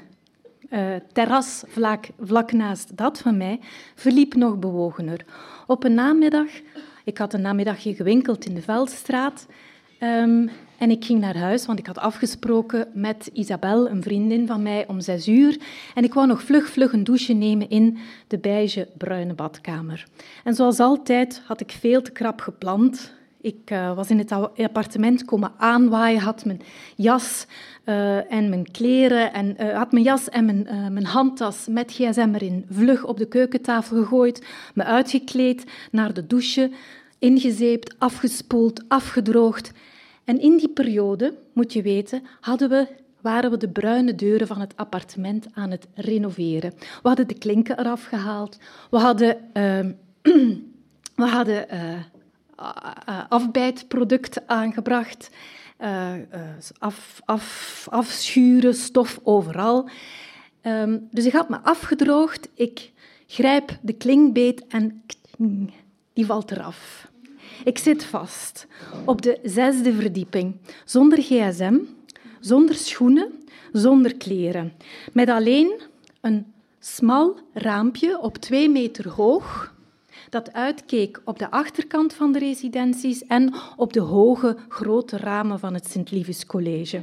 uh, 0.70 0.96
terras 1.12 1.64
vlak, 2.18 2.52
naast 2.52 2.98
dat 2.98 3.20
van 3.20 3.38
mij, 3.38 3.60
verliep 3.96 4.36
nog 4.36 4.60
bewogener. 4.60 5.26
Op 5.68 5.84
een 5.84 5.94
namiddag, 5.94 6.48
ik 7.04 7.18
had 7.18 7.34
een 7.34 7.42
namiddagje 7.42 7.96
gewinkeld 7.96 8.46
in 8.46 8.56
de 8.56 8.62
Veldstraat, 8.62 9.48
um, 10.00 10.50
en 10.84 10.92
ik 10.92 11.06
ging 11.06 11.20
naar 11.20 11.38
huis, 11.38 11.66
want 11.66 11.80
ik 11.80 11.88
had 11.88 11.98
afgesproken 11.98 12.88
met 12.94 13.30
Isabel, 13.34 13.90
een 13.90 14.04
vriendin 14.04 14.48
van 14.48 14.62
mij, 14.62 14.88
om 14.88 15.02
zes 15.02 15.28
uur. 15.28 15.58
En 15.96 16.04
ik 16.04 16.14
wou 16.14 16.28
nog 16.28 16.44
vlug, 16.44 16.70
vlug 16.70 16.94
een 16.94 17.04
douche 17.04 17.34
nemen 17.34 17.70
in 17.70 17.98
de 18.28 18.38
beige 18.38 18.88
bruine 18.98 19.34
badkamer. 19.34 20.06
En 20.44 20.54
zoals 20.54 20.80
altijd 20.80 21.42
had 21.46 21.62
ik 21.62 21.72
veel 21.72 22.02
te 22.02 22.12
krap 22.12 22.42
gepland. 22.42 23.14
Ik 23.42 23.72
uh, 23.72 23.96
was 23.96 24.10
in 24.10 24.18
het 24.18 24.32
appartement 24.32 25.26
komen 25.26 25.52
aanwaaien, 25.58 26.20
had 26.20 26.46
mijn 26.46 26.62
jas 26.96 27.46
uh, 27.86 28.32
en 28.32 28.50
mijn 28.50 28.72
kleren 28.72 29.34
en 29.34 29.56
uh, 29.60 29.78
had 29.78 29.92
mijn 29.92 30.04
jas 30.04 30.30
en 30.30 30.46
mijn, 30.46 30.68
mijn 30.94 31.06
handtas 31.06 31.68
met 31.70 31.92
gsm 31.92 32.30
erin 32.34 32.66
vlug 32.70 33.06
op 33.06 33.18
de 33.18 33.28
keukentafel 33.28 33.98
gegooid, 33.98 34.46
me 34.74 34.84
uitgekleed, 34.84 35.64
naar 35.92 36.14
de 36.14 36.28
douche, 36.28 36.72
ingezeept, 37.20 37.96
afgespoeld, 37.98 38.84
afgedroogd 38.88 39.72
en 40.24 40.40
in 40.40 40.58
die 40.58 40.70
periode, 40.70 41.38
moet 41.54 41.74
je 41.74 41.82
weten, 41.82 42.24
hadden 42.40 42.70
we, 42.70 42.88
waren 43.22 43.52
we 43.52 43.58
de 43.58 43.70
bruine 43.70 44.16
deuren 44.16 44.48
van 44.48 44.60
het 44.60 44.78
appartement 44.78 45.48
aan 45.54 45.72
het 45.72 45.88
renoveren. 45.94 46.74
We 46.80 47.08
hadden 47.08 47.28
de 47.28 47.38
klinken 47.38 47.80
eraf 47.80 48.04
gehaald. 48.04 48.58
We 48.90 48.98
hadden, 48.98 49.38
uh, 49.54 49.80
we 51.24 51.26
hadden 51.26 51.66
uh, 51.74 53.24
afbijtproduct 53.30 54.48
aangebracht. 54.48 55.30
Af, 56.78 57.22
af, 57.26 57.88
afschuren, 57.90 58.74
stof 58.74 59.20
overal. 59.24 59.90
Um, 60.62 61.08
dus 61.12 61.26
ik 61.26 61.32
had 61.32 61.50
me 61.50 61.60
afgedroogd. 61.64 62.50
Ik 62.54 62.92
grijp 63.28 63.78
de 63.82 63.94
klinkbeet 63.94 64.68
en 64.68 65.04
die 66.14 66.26
valt 66.26 66.52
eraf. 66.52 67.12
Ik 67.64 67.78
zit 67.78 68.04
vast 68.04 68.68
op 69.06 69.22
de 69.22 69.40
zesde 69.44 69.94
verdieping, 69.94 70.56
zonder 70.86 71.22
gsm, 71.22 71.78
zonder 72.40 72.76
schoenen, 72.76 73.32
zonder 73.72 74.18
kleren, 74.18 74.74
met 75.14 75.30
alleen 75.30 75.82
een 76.22 76.54
smal 76.80 77.38
raampje 77.54 78.20
op 78.22 78.38
twee 78.38 78.70
meter 78.70 79.10
hoog 79.10 79.74
dat 80.30 80.54
uitkeek 80.54 81.22
op 81.26 81.40
de 81.40 81.52
achterkant 81.52 82.14
van 82.14 82.32
de 82.32 82.40
residenties 82.40 83.26
en 83.26 83.54
op 83.76 83.94
de 83.94 84.00
hoge, 84.00 84.58
grote 84.68 85.18
ramen 85.18 85.60
van 85.60 85.74
het 85.74 85.88
Sint-Livis 85.88 86.46
College. 86.46 87.02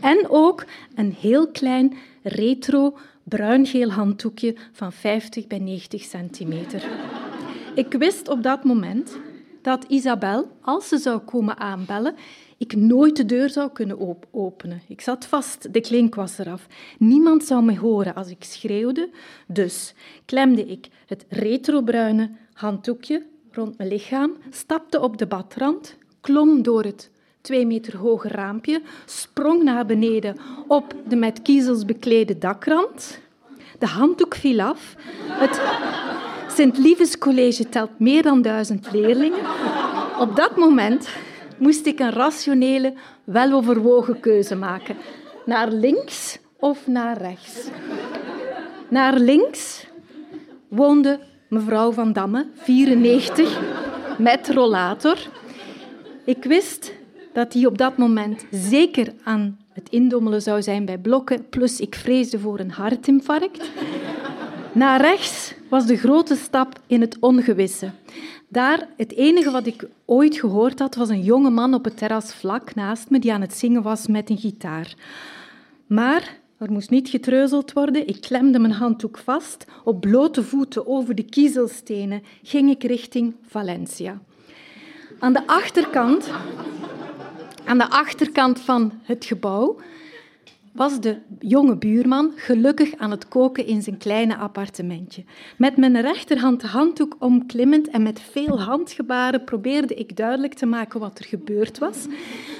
En 0.00 0.26
ook 0.28 0.64
een 0.94 1.12
heel 1.12 1.48
klein 1.48 1.96
retro 2.22 2.96
bruingeel 3.22 3.90
handdoekje 3.90 4.56
van 4.72 4.92
50 4.92 5.46
bij 5.46 5.58
90 5.58 6.02
centimeter. 6.02 6.88
Ik 7.74 7.92
wist 7.92 8.28
op 8.28 8.42
dat 8.42 8.64
moment 8.64 9.18
dat 9.62 9.84
Isabel, 9.88 10.50
als 10.60 10.88
ze 10.88 10.98
zou 10.98 11.18
komen 11.18 11.58
aanbellen, 11.58 12.14
ik 12.56 12.76
nooit 12.76 13.16
de 13.16 13.24
deur 13.24 13.50
zou 13.50 13.70
kunnen 13.70 14.20
openen. 14.30 14.82
Ik 14.88 15.00
zat 15.00 15.26
vast, 15.26 15.72
de 15.72 15.80
klink 15.80 16.14
was 16.14 16.38
eraf. 16.38 16.66
Niemand 16.98 17.44
zou 17.44 17.62
me 17.64 17.78
horen 17.78 18.14
als 18.14 18.28
ik 18.28 18.44
schreeuwde, 18.44 19.10
dus 19.46 19.94
klemde 20.24 20.66
ik 20.66 20.88
het 21.06 21.24
retrobruine 21.28 22.30
handdoekje 22.52 23.26
rond 23.52 23.78
mijn 23.78 23.88
lichaam, 23.88 24.32
stapte 24.50 25.00
op 25.00 25.18
de 25.18 25.26
badrand, 25.26 25.96
klom 26.20 26.62
door 26.62 26.84
het 26.84 27.10
twee 27.40 27.66
meter 27.66 27.96
hoge 27.96 28.28
raampje, 28.28 28.82
sprong 29.06 29.62
naar 29.62 29.86
beneden 29.86 30.36
op 30.66 30.94
de 31.08 31.16
met 31.16 31.42
kiezels 31.42 31.84
beklede 31.84 32.38
dakrand. 32.38 33.20
De 33.78 33.86
handdoek 33.86 34.34
viel 34.34 34.60
af. 34.60 34.94
Het, 35.28 35.60
Sint-Liefes 36.60 37.18
College 37.18 37.68
telt 37.68 37.98
meer 37.98 38.22
dan 38.22 38.42
duizend 38.42 38.92
leerlingen. 38.92 39.38
Op 40.18 40.36
dat 40.36 40.56
moment 40.56 41.08
moest 41.58 41.86
ik 41.86 41.98
een 41.98 42.10
rationele, 42.10 42.92
weloverwogen 43.24 44.20
keuze 44.20 44.54
maken. 44.54 44.96
Naar 45.44 45.70
links 45.70 46.38
of 46.58 46.86
naar 46.86 47.18
rechts. 47.18 47.68
Naar 48.88 49.18
links 49.18 49.86
woonde 50.68 51.20
mevrouw 51.48 51.92
Van 51.92 52.12
Damme, 52.12 52.46
94, 52.54 53.60
met 54.18 54.50
rollator. 54.50 55.16
Ik 56.24 56.44
wist 56.44 56.92
dat 57.32 57.52
hij 57.52 57.66
op 57.66 57.78
dat 57.78 57.96
moment 57.96 58.44
zeker 58.50 59.12
aan 59.22 59.58
het 59.72 59.88
indommelen 59.88 60.42
zou 60.42 60.62
zijn 60.62 60.84
bij 60.84 60.98
blokken, 60.98 61.48
plus 61.48 61.80
ik 61.80 61.94
vreesde 61.94 62.38
voor 62.38 62.58
een 62.58 62.70
hartinfarct. 62.70 63.70
Naar 64.72 65.00
rechts 65.00 65.54
was 65.68 65.86
de 65.86 65.96
grote 65.96 66.36
stap 66.36 66.80
in 66.86 67.00
het 67.00 67.16
ongewisse. 67.20 67.90
Daar, 68.48 68.88
het 68.96 69.14
enige 69.14 69.50
wat 69.50 69.66
ik 69.66 69.88
ooit 70.04 70.36
gehoord 70.36 70.78
had, 70.78 70.94
was 70.94 71.08
een 71.08 71.22
jonge 71.22 71.50
man 71.50 71.74
op 71.74 71.84
het 71.84 71.96
terras 71.96 72.34
vlak 72.34 72.74
naast 72.74 73.10
me 73.10 73.18
die 73.18 73.32
aan 73.32 73.40
het 73.40 73.54
zingen 73.54 73.82
was 73.82 74.06
met 74.06 74.30
een 74.30 74.38
gitaar. 74.38 74.94
Maar 75.86 76.38
er 76.58 76.72
moest 76.72 76.90
niet 76.90 77.08
getreuzeld 77.08 77.72
worden. 77.72 78.06
Ik 78.06 78.20
klemde 78.20 78.58
mijn 78.58 78.72
handdoek 78.72 79.18
vast. 79.18 79.64
Op 79.84 80.00
blote 80.00 80.42
voeten 80.42 80.86
over 80.86 81.14
de 81.14 81.24
kiezelstenen 81.24 82.22
ging 82.42 82.70
ik 82.70 82.82
richting 82.82 83.34
Valencia. 83.46 84.18
Aan 85.18 85.32
de 85.32 85.46
achterkant, 85.46 86.30
aan 87.64 87.78
de 87.78 87.90
achterkant 87.90 88.60
van 88.60 88.92
het 89.02 89.24
gebouw 89.24 89.76
was 90.72 91.00
de 91.00 91.16
jonge 91.38 91.76
buurman 91.76 92.32
gelukkig 92.36 92.96
aan 92.96 93.10
het 93.10 93.28
koken 93.28 93.66
in 93.66 93.82
zijn 93.82 93.96
kleine 93.98 94.36
appartementje. 94.36 95.24
Met 95.56 95.76
mijn 95.76 96.00
rechterhand 96.00 96.60
de 96.60 96.66
handdoek 96.66 97.16
omklimmend 97.18 97.88
en 97.88 98.02
met 98.02 98.20
veel 98.20 98.60
handgebaren 98.60 99.44
probeerde 99.44 99.94
ik 99.94 100.16
duidelijk 100.16 100.54
te 100.54 100.66
maken 100.66 101.00
wat 101.00 101.18
er 101.18 101.24
gebeurd 101.24 101.78
was. 101.78 102.06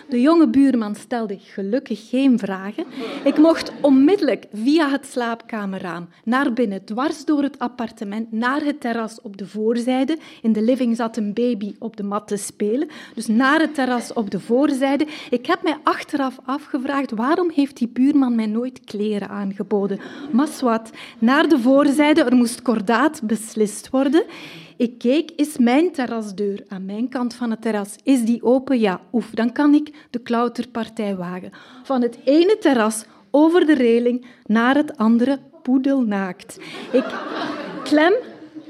De 0.08 0.20
jonge 0.20 0.48
buurman 0.48 0.94
stelde 0.94 1.38
gelukkig 1.38 2.08
geen 2.08 2.38
vragen. 2.38 2.84
Ik 3.24 3.38
mocht 3.38 3.72
onmiddellijk 3.80 4.46
via 4.52 4.90
het 4.90 5.06
slaapkamerraam 5.06 6.08
naar 6.24 6.52
binnen, 6.52 6.84
dwars 6.84 7.24
door 7.24 7.42
het 7.42 7.58
appartement, 7.58 8.32
naar 8.32 8.64
het 8.64 8.80
terras 8.80 9.20
op 9.20 9.36
de 9.36 9.46
voorzijde. 9.46 10.18
In 10.42 10.52
de 10.52 10.62
living 10.62 10.96
zat 10.96 11.16
een 11.16 11.32
baby 11.32 11.74
op 11.78 11.96
de 11.96 12.02
mat 12.02 12.28
te 12.28 12.36
spelen. 12.36 12.88
Dus 13.14 13.26
naar 13.26 13.60
het 13.60 13.74
terras 13.74 14.12
op 14.12 14.30
de 14.30 14.40
voorzijde. 14.40 15.06
Ik 15.30 15.46
heb 15.46 15.62
mij 15.62 15.76
achteraf 15.82 16.38
afgevraagd 16.44 17.10
waarom 17.10 17.50
heeft 17.54 17.76
die 17.76 17.88
buurman 18.00 18.34
mij 18.34 18.46
nooit 18.46 18.80
kleren 18.84 19.28
aangeboden. 19.28 20.00
Maswat, 20.30 20.90
naar 21.18 21.48
de 21.48 21.58
voorzijde, 21.58 22.22
er 22.22 22.34
moest 22.34 22.62
kordaat 22.62 23.20
beslist 23.22 23.90
worden. 23.90 24.24
Ik 24.76 24.98
keek, 24.98 25.30
is 25.36 25.58
mijn 25.58 25.92
terrasdeur 25.92 26.64
aan 26.68 26.84
mijn 26.84 27.08
kant 27.08 27.34
van 27.34 27.50
het 27.50 27.62
terras, 27.62 27.96
is 28.02 28.24
die 28.24 28.42
open? 28.42 28.78
Ja, 28.78 29.00
oef, 29.12 29.30
dan 29.30 29.52
kan 29.52 29.74
ik 29.74 29.94
de 30.10 30.18
klauterpartij 30.18 31.16
wagen. 31.16 31.50
Van 31.82 32.02
het 32.02 32.18
ene 32.24 32.56
terras 32.60 33.04
over 33.30 33.66
de 33.66 33.74
reling 33.74 34.26
naar 34.46 34.74
het 34.74 34.96
andere 34.96 35.38
poedelnaakt. 35.62 36.60
Ik 36.92 37.04
klem 37.84 38.12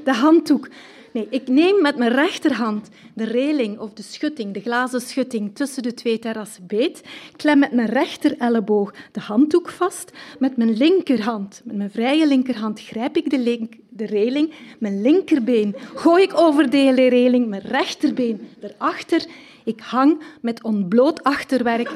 de 0.03 0.13
handdoek 0.13 0.67
Nee, 1.13 1.27
ik 1.29 1.47
neem 1.47 1.81
met 1.81 1.97
mijn 1.97 2.11
rechterhand 2.11 2.89
de 3.13 3.23
reling 3.23 3.79
of 3.79 3.93
de 3.93 4.03
schutting, 4.03 4.53
de 4.53 4.59
glazen 4.59 5.01
schutting 5.01 5.55
tussen 5.55 5.83
de 5.83 5.93
twee 5.93 6.19
terrassen 6.19 6.67
beet. 6.67 7.03
Klem 7.35 7.59
met 7.59 7.71
mijn 7.71 7.89
rechter 7.89 8.37
elleboog 8.37 8.93
de 9.11 9.19
handdoek 9.19 9.69
vast. 9.69 10.11
Met 10.39 10.57
mijn 10.57 10.77
linkerhand, 10.77 11.61
met 11.63 11.75
mijn 11.75 11.91
vrije 11.91 12.27
linkerhand, 12.27 12.81
grijp 12.81 13.17
ik 13.17 13.29
de, 13.29 13.39
link, 13.39 13.73
de 13.89 14.05
reling. 14.05 14.53
Mijn 14.79 15.01
linkerbeen 15.01 15.75
gooi 15.95 16.23
ik 16.23 16.37
over 16.37 16.69
de 16.69 16.91
reling, 17.09 17.47
mijn 17.47 17.61
rechterbeen 17.61 18.47
erachter. 18.61 19.25
Ik 19.63 19.79
hang 19.79 20.23
met 20.41 20.63
ontbloot 20.63 21.23
achterwerk 21.23 21.91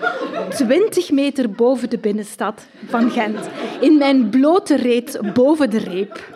20 0.50 1.12
meter 1.12 1.51
boven 1.51 1.89
de 1.89 1.98
binnenstad 1.98 2.67
van 2.88 3.12
Gent. 3.12 3.50
In 3.81 3.98
mijn 3.98 4.29
blote 4.29 4.75
reet 4.75 5.19
boven 5.34 5.69
de 5.69 5.77
reep. 5.77 6.34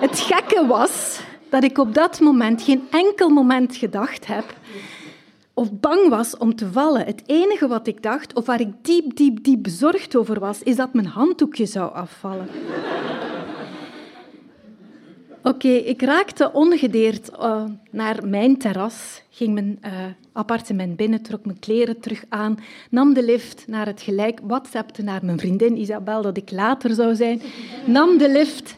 Het 0.00 0.20
gekke 0.20 0.66
was 0.66 1.20
dat 1.52 1.64
ik 1.64 1.78
op 1.78 1.94
dat 1.94 2.20
moment 2.20 2.62
geen 2.62 2.82
enkel 2.90 3.28
moment 3.28 3.76
gedacht 3.76 4.26
heb 4.26 4.54
of 5.54 5.72
bang 5.72 6.08
was 6.08 6.36
om 6.36 6.54
te 6.54 6.72
vallen. 6.72 7.04
Het 7.06 7.22
enige 7.26 7.68
wat 7.68 7.86
ik 7.86 8.02
dacht, 8.02 8.34
of 8.34 8.46
waar 8.46 8.60
ik 8.60 8.72
diep, 8.82 9.16
diep, 9.16 9.44
diep 9.44 9.62
bezorgd 9.62 10.16
over 10.16 10.40
was, 10.40 10.62
is 10.62 10.76
dat 10.76 10.94
mijn 10.94 11.06
handdoekje 11.06 11.66
zou 11.66 11.94
afvallen. 11.94 12.48
Oké, 15.42 15.68
ik 15.68 16.02
raakte 16.02 16.52
ongedeerd 16.52 17.30
uh, 17.40 17.64
naar 17.90 18.26
mijn 18.26 18.58
terras, 18.58 19.22
ging 19.30 19.54
mijn 19.54 19.78
uh, 19.84 19.90
appartement 20.32 20.96
binnen, 20.96 21.22
trok 21.22 21.44
mijn 21.44 21.58
kleren 21.58 22.00
terug 22.00 22.24
aan, 22.28 22.58
nam 22.90 23.14
de 23.14 23.24
lift 23.24 23.64
naar 23.66 23.86
het 23.86 24.02
gelijk, 24.02 24.40
whatsappte 24.42 25.02
naar 25.02 25.24
mijn 25.24 25.38
vriendin 25.38 25.80
Isabel 25.80 26.22
dat 26.22 26.36
ik 26.36 26.50
later 26.50 26.94
zou 26.94 27.14
zijn, 27.14 27.42
nam 27.86 28.18
de 28.18 28.30
lift 28.30 28.76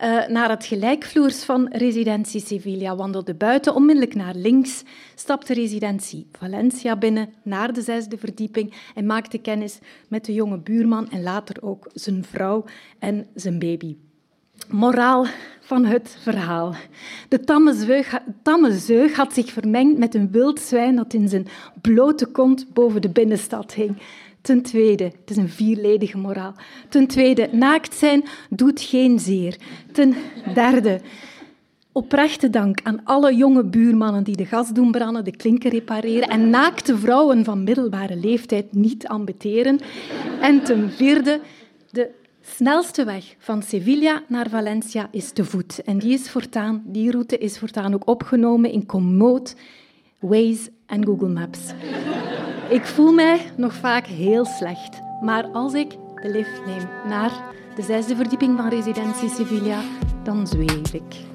uh, 0.00 0.26
naar 0.26 0.50
het 0.50 0.64
gelijkvloers 0.64 1.44
van 1.44 1.68
residentie 1.72 2.40
Sevilla, 2.40 2.96
wandelde 2.96 3.34
buiten 3.34 3.74
onmiddellijk 3.74 4.14
naar 4.14 4.34
links, 4.34 4.82
stapte 5.14 5.54
residentie 5.54 6.26
Valencia 6.32 6.96
binnen 6.96 7.32
naar 7.42 7.72
de 7.72 7.82
zesde 7.82 8.18
verdieping 8.18 8.74
en 8.94 9.06
maakte 9.06 9.38
kennis 9.38 9.78
met 10.08 10.24
de 10.24 10.32
jonge 10.32 10.58
buurman 10.58 11.10
en 11.10 11.22
later 11.22 11.56
ook 11.62 11.90
zijn 11.92 12.24
vrouw 12.24 12.64
en 12.98 13.26
zijn 13.34 13.58
baby. 13.58 13.96
Moraal 14.68 15.26
van 15.60 15.84
het 15.84 16.16
verhaal. 16.20 16.74
De 17.28 17.40
tamme 17.40 17.74
zeug, 17.74 18.20
tamme 18.42 18.72
zeug 18.72 19.16
had 19.16 19.34
zich 19.34 19.52
vermengd 19.52 19.98
met 19.98 20.14
een 20.14 20.30
wild 20.30 20.60
zwijn 20.60 20.96
dat 20.96 21.14
in 21.14 21.28
zijn 21.28 21.46
blote 21.80 22.26
kont 22.26 22.66
boven 22.72 23.02
de 23.02 23.08
binnenstad 23.08 23.74
hing. 23.74 23.96
Ten 24.44 24.62
tweede, 24.62 25.04
het 25.04 25.30
is 25.30 25.36
een 25.36 25.48
vierledige 25.48 26.18
moraal. 26.18 26.54
Ten 26.88 27.06
tweede, 27.06 27.48
naakt 27.52 27.94
zijn 27.94 28.24
doet 28.50 28.80
geen 28.80 29.18
zeer. 29.18 29.56
Ten 29.92 30.14
derde, 30.54 31.00
oprechte 31.92 32.50
dank 32.50 32.80
aan 32.82 33.00
alle 33.04 33.34
jonge 33.34 33.64
buurmannen 33.64 34.24
die 34.24 34.36
de 34.36 34.44
gas 34.44 34.68
doen 34.68 34.90
branden, 34.90 35.24
de 35.24 35.36
klinken 35.36 35.70
repareren 35.70 36.28
en 36.28 36.50
naakte 36.50 36.98
vrouwen 36.98 37.44
van 37.44 37.64
middelbare 37.64 38.16
leeftijd 38.16 38.74
niet 38.74 39.06
ambeteren. 39.06 39.80
En 40.40 40.62
ten 40.62 40.90
vierde, 40.90 41.40
de 41.90 42.10
snelste 42.40 43.04
weg 43.04 43.34
van 43.38 43.62
Sevilla 43.62 44.22
naar 44.28 44.48
Valencia 44.48 45.08
is 45.10 45.30
te 45.30 45.44
voet. 45.44 45.82
En 45.82 45.98
die, 45.98 46.12
is 46.12 46.30
voortaan, 46.30 46.82
die 46.86 47.10
route 47.10 47.38
is 47.38 47.58
voortaan 47.58 47.94
ook 47.94 48.08
opgenomen 48.08 48.70
in 48.70 48.86
Komoot, 48.86 49.56
Waze 50.18 50.70
en 50.86 51.04
Google 51.04 51.28
Maps. 51.28 51.58
Ik 52.68 52.84
voel 52.84 53.12
mij 53.12 53.40
nog 53.56 53.74
vaak 53.74 54.06
heel 54.06 54.44
slecht, 54.44 55.00
maar 55.20 55.44
als 55.52 55.74
ik 55.74 55.90
de 56.22 56.28
lift 56.30 56.66
neem 56.66 56.88
naar 57.08 57.30
de 57.76 57.82
zesde 57.82 58.16
verdieping 58.16 58.56
van 58.56 58.68
residentie 58.68 59.28
Sevilla, 59.28 59.80
dan 60.22 60.46
zweef 60.46 60.92
ik. 60.92 61.32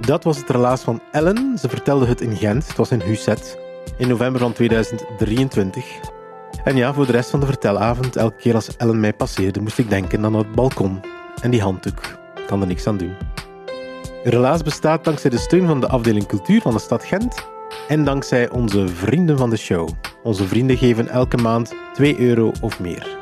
Dat 0.00 0.24
was 0.24 0.36
het 0.36 0.50
relaas 0.50 0.82
van 0.82 1.00
Ellen. 1.10 1.58
Ze 1.58 1.68
vertelde 1.68 2.06
het 2.06 2.20
in 2.20 2.36
Gent, 2.36 2.68
het 2.68 2.76
was 2.76 2.90
in 2.90 3.00
Huzet, 3.00 3.58
in 3.98 4.08
november 4.08 4.40
van 4.40 4.52
2023. 4.52 6.11
En 6.64 6.76
ja, 6.76 6.94
voor 6.94 7.06
de 7.06 7.12
rest 7.12 7.30
van 7.30 7.40
de 7.40 7.46
vertelavond, 7.46 8.16
elke 8.16 8.36
keer 8.36 8.54
als 8.54 8.76
Ellen 8.76 9.00
mij 9.00 9.12
passeerde, 9.12 9.60
moest 9.60 9.78
ik 9.78 9.90
denken 9.90 10.24
aan 10.24 10.34
het 10.34 10.52
balkon 10.52 11.00
en 11.40 11.50
die 11.50 11.60
handdoek. 11.60 12.00
kan 12.46 12.60
er 12.60 12.66
niks 12.66 12.86
aan 12.86 12.96
doen. 12.96 13.14
Relaas 14.24 14.62
bestaat 14.62 15.04
dankzij 15.04 15.30
de 15.30 15.38
steun 15.38 15.66
van 15.66 15.80
de 15.80 15.88
afdeling 15.88 16.26
cultuur 16.26 16.60
van 16.60 16.72
de 16.72 16.78
stad 16.78 17.04
Gent 17.04 17.46
en 17.88 18.04
dankzij 18.04 18.50
onze 18.50 18.88
vrienden 18.88 19.38
van 19.38 19.50
de 19.50 19.56
show. 19.56 19.88
Onze 20.22 20.46
vrienden 20.46 20.76
geven 20.76 21.08
elke 21.08 21.36
maand 21.36 21.74
2 21.92 22.18
euro 22.18 22.52
of 22.60 22.80
meer. 22.80 23.18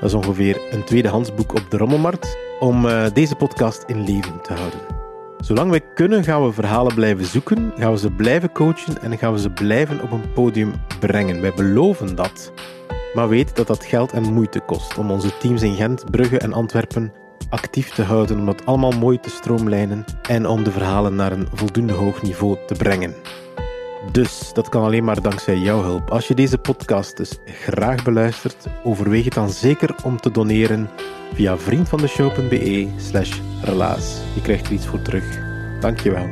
Dat 0.00 0.08
is 0.08 0.14
ongeveer 0.14 0.60
een 0.70 0.84
tweedehands 0.84 1.34
boek 1.34 1.54
op 1.54 1.70
de 1.70 1.76
rommelmarkt 1.76 2.36
om 2.58 2.86
uh, 2.86 3.06
deze 3.12 3.34
podcast 3.34 3.84
in 3.86 4.04
leven 4.04 4.42
te 4.42 4.52
houden. 4.52 4.99
Zolang 5.40 5.70
wij 5.70 5.80
kunnen 5.94 6.24
gaan 6.24 6.44
we 6.44 6.52
verhalen 6.52 6.94
blijven 6.94 7.24
zoeken, 7.24 7.72
gaan 7.76 7.92
we 7.92 7.98
ze 7.98 8.10
blijven 8.10 8.52
coachen 8.52 9.02
en 9.02 9.18
gaan 9.18 9.32
we 9.32 9.38
ze 9.38 9.50
blijven 9.50 10.02
op 10.02 10.10
een 10.10 10.32
podium 10.32 10.72
brengen. 10.98 11.40
Wij 11.40 11.52
beloven 11.54 12.14
dat. 12.14 12.52
Maar 13.14 13.28
weet 13.28 13.56
dat 13.56 13.66
dat 13.66 13.84
geld 13.84 14.12
en 14.12 14.32
moeite 14.32 14.60
kost 14.60 14.98
om 14.98 15.10
onze 15.10 15.36
teams 15.38 15.62
in 15.62 15.74
Gent, 15.74 16.10
Brugge 16.10 16.38
en 16.38 16.52
Antwerpen 16.52 17.12
actief 17.48 17.90
te 17.90 18.02
houden 18.02 18.38
om 18.38 18.46
dat 18.46 18.66
allemaal 18.66 18.90
mooi 18.90 19.20
te 19.20 19.30
stroomlijnen 19.30 20.04
en 20.28 20.46
om 20.46 20.64
de 20.64 20.70
verhalen 20.70 21.14
naar 21.14 21.32
een 21.32 21.48
voldoende 21.52 21.92
hoog 21.92 22.22
niveau 22.22 22.56
te 22.66 22.74
brengen. 22.74 23.14
Dus 24.12 24.50
dat 24.52 24.68
kan 24.68 24.82
alleen 24.82 25.04
maar 25.04 25.22
dankzij 25.22 25.56
jouw 25.56 25.82
hulp. 25.82 26.10
Als 26.10 26.28
je 26.28 26.34
deze 26.34 26.58
podcast 26.58 27.16
dus 27.16 27.38
graag 27.44 28.04
beluistert, 28.04 28.66
overweeg 28.84 29.24
het 29.24 29.34
dan 29.34 29.50
zeker 29.50 29.94
om 30.04 30.20
te 30.20 30.30
doneren 30.30 30.90
via 31.34 31.58
vriendvandeshow.be 31.58 32.88
slash 32.96 33.40
relaas. 33.62 34.20
Je 34.34 34.42
krijgt 34.42 34.66
er 34.66 34.72
iets 34.72 34.86
voor 34.86 35.02
terug. 35.02 35.24
Dankjewel. 35.80 36.28